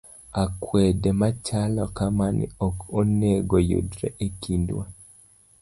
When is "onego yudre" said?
2.99-4.07